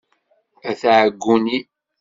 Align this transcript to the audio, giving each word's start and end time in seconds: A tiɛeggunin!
A 0.69 0.71
tiɛeggunin! 0.79 1.65